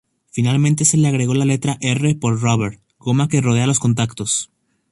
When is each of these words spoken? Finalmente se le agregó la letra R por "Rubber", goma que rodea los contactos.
Finalmente 0.31 0.83
se 0.83 0.97
le 0.97 1.07
agregó 1.09 1.35
la 1.35 1.45
letra 1.45 1.77
R 1.79 2.15
por 2.15 2.41
"Rubber", 2.41 2.79
goma 2.97 3.27
que 3.27 3.39
rodea 3.39 3.67
los 3.67 3.77
contactos. 3.77 4.49